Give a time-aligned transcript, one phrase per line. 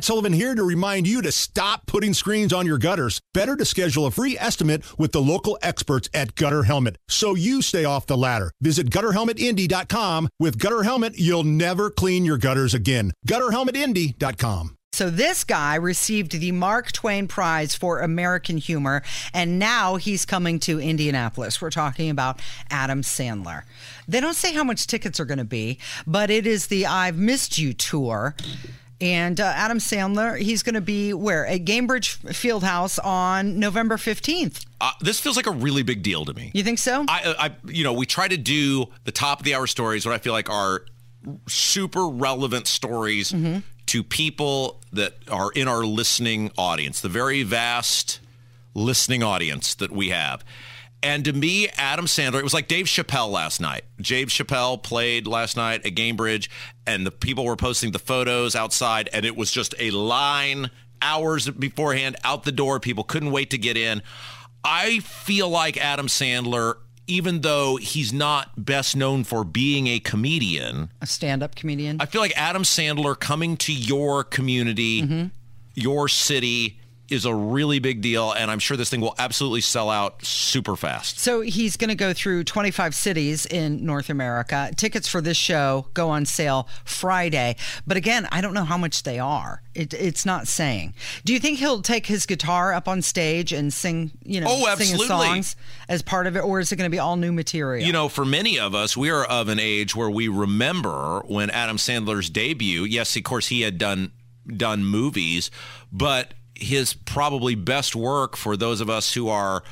[0.00, 3.20] Matt Sullivan here to remind you to stop putting screens on your gutters.
[3.34, 7.60] Better to schedule a free estimate with the local experts at Gutter Helmet so you
[7.60, 8.50] stay off the ladder.
[8.62, 10.30] Visit gutterhelmetindy.com.
[10.38, 13.12] With Gutter Helmet, you'll never clean your gutters again.
[13.28, 14.78] Gutterhelmetindy.com.
[14.94, 19.02] So this guy received the Mark Twain Prize for American Humor,
[19.34, 21.60] and now he's coming to Indianapolis.
[21.60, 22.40] We're talking about
[22.70, 23.64] Adam Sandler.
[24.08, 27.18] They don't say how much tickets are going to be, but it is the I've
[27.18, 28.34] Missed You tour.
[29.00, 31.46] And uh, Adam Sandler, he's going to be where?
[31.46, 34.66] At Gainbridge Fieldhouse on November 15th.
[34.80, 36.50] Uh, this feels like a really big deal to me.
[36.54, 37.04] You think so?
[37.08, 40.14] I, I, you know, we try to do the top of the hour stories, what
[40.14, 40.84] I feel like are
[41.48, 43.58] super relevant stories Mm-hmm.
[43.86, 48.20] to people that are in our listening audience, the very vast
[48.74, 50.44] listening audience that we have.
[51.02, 53.84] And to me, Adam Sandler, it was like Dave Chappelle last night.
[54.00, 56.48] Dave Chappelle played last night at Gainbridge,
[56.86, 61.48] and the people were posting the photos outside, and it was just a line hours
[61.48, 62.78] beforehand out the door.
[62.80, 64.02] People couldn't wait to get in.
[64.62, 66.74] I feel like Adam Sandler,
[67.06, 71.96] even though he's not best known for being a comedian, A stand up comedian.
[71.98, 75.24] I feel like Adam Sandler coming to your community, Mm-hmm.
[75.74, 76.78] your city,
[77.10, 80.76] is a really big deal, and I'm sure this thing will absolutely sell out super
[80.76, 81.18] fast.
[81.18, 84.70] So he's going to go through 25 cities in North America.
[84.76, 87.56] Tickets for this show go on sale Friday.
[87.86, 89.62] But again, I don't know how much they are.
[89.74, 90.94] It, it's not saying.
[91.24, 94.74] Do you think he'll take his guitar up on stage and sing, you know, Oh,
[94.76, 95.56] sing songs
[95.88, 97.86] as part of it, or is it going to be all new material?
[97.86, 101.50] You know, for many of us, we are of an age where we remember when
[101.50, 102.84] Adam Sandler's debut.
[102.84, 104.12] Yes, of course, he had done
[104.56, 105.50] done movies,
[105.92, 109.62] but his probably best work for those of us who are,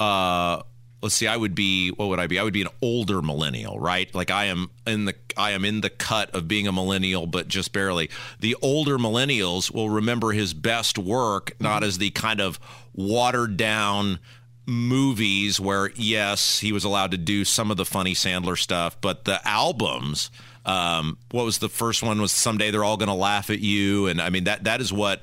[0.00, 0.62] uh,
[1.02, 2.38] let's see, I would be what would I be?
[2.38, 4.12] I would be an older millennial, right?
[4.14, 7.48] Like I am in the I am in the cut of being a millennial, but
[7.48, 8.10] just barely.
[8.40, 12.58] The older millennials will remember his best work not as the kind of
[12.94, 14.18] watered down
[14.66, 19.24] movies where yes he was allowed to do some of the funny sandler stuff but
[19.24, 20.30] the albums
[20.64, 24.06] um, what was the first one was someday they're all going to laugh at you
[24.06, 25.20] and i mean that that is what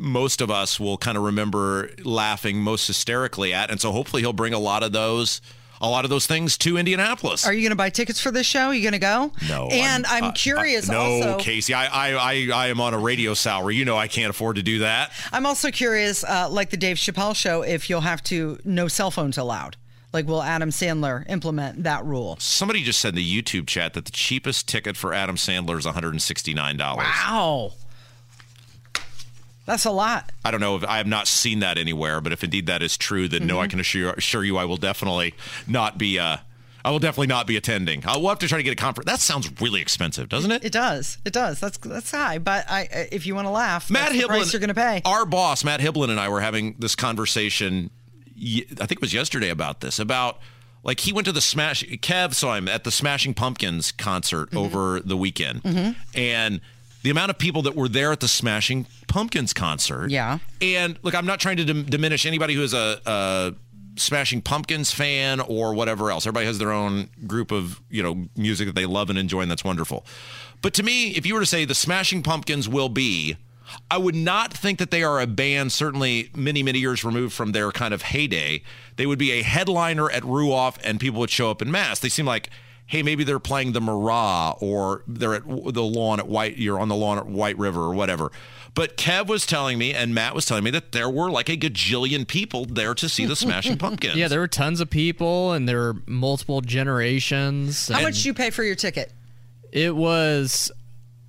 [0.00, 4.32] most of us will kind of remember laughing most hysterically at and so hopefully he'll
[4.32, 5.40] bring a lot of those
[5.82, 8.46] a lot of those things to indianapolis Are you going to buy tickets for this
[8.46, 8.66] show?
[8.68, 9.32] Are you going to go?
[9.48, 11.38] no And I'm, uh, curious uh, no also.
[11.38, 14.56] casey I, I i i am on a radio salary you know i can't afford
[14.56, 18.22] to do that I'm also curious, uh, like the Dave Chappelle show, if you'll have
[18.24, 19.76] to no cell phones allowed.
[20.12, 22.36] Like, will Adam Sandler implement that rule?
[22.40, 25.86] somebody just said in the youtube chat that the cheapest ticket for adam sandler is
[25.86, 27.72] $169 Wow.
[29.70, 30.30] That's a lot.
[30.44, 32.96] I don't know if I have not seen that anywhere, but if indeed that is
[32.96, 33.70] true, then no, I Mm-hmm.
[33.70, 35.34] can assure, assure you I will definitely
[35.66, 36.18] not be.
[36.18, 36.38] Uh,
[36.84, 38.04] I will definitely not be attending.
[38.06, 39.06] I will have to try to get a conference.
[39.10, 40.64] That sounds really expensive, doesn't it?
[40.64, 41.18] It does.
[41.26, 41.60] It does.
[41.60, 42.38] That's that's high.
[42.38, 44.74] But I, if you want to laugh, Matt that's the price Hiblin, you're going to
[44.74, 45.02] pay.
[45.04, 47.90] Our boss, Matt Hiblin, and I were having this conversation.
[48.36, 49.98] I think it was yesterday about this.
[49.98, 50.38] About
[50.82, 51.84] like he went to the Smash.
[51.84, 54.56] Kev saw him at the Smashing Pumpkins concert Mm-hmm.
[54.56, 56.60] over the weekend, and
[57.02, 60.10] the amount of people that were there at the Smashing Pumpkins concert.
[60.10, 60.38] Yeah.
[60.60, 63.54] And look, I'm not trying to dim- diminish anybody who is a, a
[63.96, 66.26] Smashing Pumpkins fan or whatever else.
[66.26, 69.50] Everybody has their own group of you know music that they love and enjoy, and
[69.50, 70.04] that's wonderful.
[70.62, 73.36] But to me, if you were to say the Smashing Pumpkins will be,
[73.90, 75.72] I would not think that they are a band.
[75.72, 78.62] Certainly, many many years removed from their kind of heyday,
[78.96, 81.98] they would be a headliner at Ruoff, and people would show up in mass.
[81.98, 82.50] They seem like.
[82.90, 86.56] Hey, maybe they're playing the Murat or they're at the lawn at White.
[86.56, 88.32] You're on the lawn at White River or whatever.
[88.74, 91.56] But Kev was telling me, and Matt was telling me that there were like a
[91.56, 94.16] gajillion people there to see the Smashing Pumpkins.
[94.16, 97.86] Yeah, there were tons of people and there were multiple generations.
[97.86, 99.12] How and much did you pay for your ticket?
[99.70, 100.72] It was.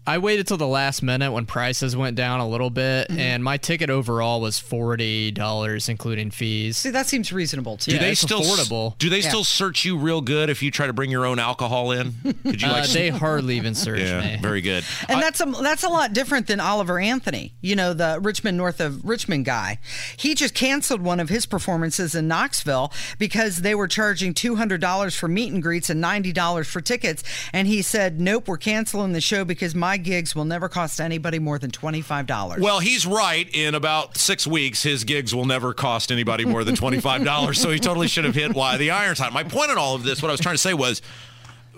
[0.08, 3.20] I waited till the last minute when prices went down a little bit, Mm-hmm.
[3.20, 6.78] and my ticket overall was forty dollars, including fees.
[6.78, 7.92] See, that seems reasonable too.
[7.92, 7.98] Do.
[7.98, 8.98] Yeah, they it's still affordable.
[8.98, 9.30] Do they Yeah.
[9.30, 12.14] still search you real good if you try to bring your own alcohol in?
[12.44, 12.90] Could you Uh, like?
[12.90, 14.38] they hardly even search yeah, me.
[14.42, 14.84] very good.
[15.08, 18.44] And I- that's a that's a lot different than Oliver Anthony, you know, the Rich
[18.44, 19.78] Men North of Richmond guy.
[20.18, 24.82] He just canceled one of his performances in Knoxville because they were charging two hundred
[24.82, 27.24] dollars for meet and greets and ninety dollars for tickets.
[27.54, 31.40] And he said, "Nope, we're canceling the show because my gigs will never cost anybody
[31.40, 33.48] more than twenty five dollars." well, he's right.
[33.54, 37.60] In about six weeks, his gigs will never cost anybody more than twenty five dollars.
[37.60, 39.34] so he totally should have hit why the iron's hot.
[39.34, 41.02] My point in all of this, what I was trying to say was.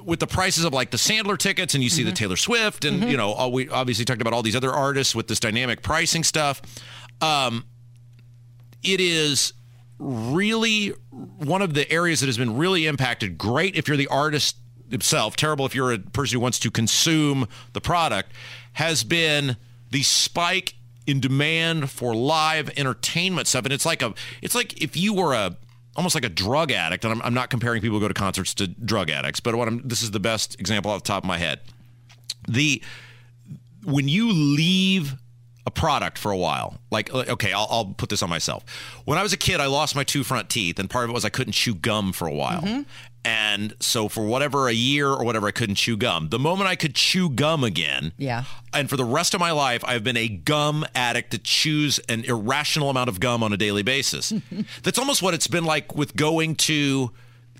[0.06, 3.10] With the prices of like the Sandler tickets, and you see the Taylor Swift, and
[3.10, 6.25] you know, all, we obviously talked about all these other artists with this dynamic pricing
[6.25, 6.62] stuff.
[7.21, 7.63] Um,
[8.83, 9.54] it is
[10.00, 10.89] really
[11.38, 13.38] one of the areas that has been really impacted.
[13.38, 14.57] Great if you're the artist
[14.90, 18.32] himself, terrible if you're a person who wants to consume the product,
[18.74, 19.58] has been
[19.92, 20.76] the spike
[21.06, 25.34] in demand for live entertainment stuff, and it's like a it's like if you were
[25.34, 25.56] a
[25.96, 28.54] almost like a drug addict, and I'm, I'm not comparing people who go to concerts
[28.56, 31.28] to drug addicts, but what I'm this is the best example off the top of
[31.28, 31.62] my head.
[32.48, 32.82] The
[33.84, 35.16] when you leave
[35.65, 36.77] a product for a while.
[36.92, 38.65] Like, okay, I'll, I'll, put this on myself.
[39.06, 41.13] When I was a kid, I lost my two front teeth, and part of it
[41.13, 42.62] was I couldn't chew gum for a while.
[42.62, 42.81] Mm-hmm.
[43.25, 46.27] And so, for whatever a year or whatever, I couldn't chew gum.
[46.27, 48.44] The moment I could chew gum again, yeah.
[48.74, 52.25] And for the rest of my life, I've been a gum addict that chews an
[52.25, 54.33] irrational amount of gum on a daily basis.
[54.83, 57.12] That's almost what it's been like with going to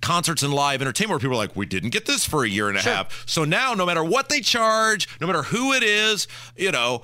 [0.01, 2.67] concerts and live entertainment where people are like, we didn't get this for a year
[2.67, 2.94] and a sure.
[2.94, 3.23] half.
[3.25, 6.27] So now, no matter what they charge, no matter who it is,
[6.57, 7.03] you know,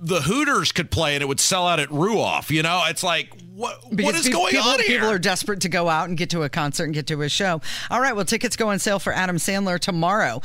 [0.00, 2.50] the Hooters could play and it would sell out at Ruoff.
[2.50, 5.00] You know, it's like what because what is going people, on here?
[5.00, 7.28] People are desperate to go out and get to a concert and get to a
[7.28, 7.60] show.
[7.90, 10.40] All right, well, tickets go on sale for Adam Sandler tomorrow.